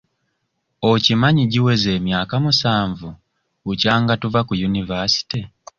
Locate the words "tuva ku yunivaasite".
4.21-5.39